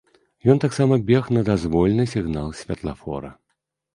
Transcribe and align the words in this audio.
Ён 0.53 0.61
таксама 0.63 0.97
бег 1.09 1.27
на 1.37 1.43
дазвольны 1.49 2.07
сігнал 2.13 2.49
святлафора. 2.61 3.31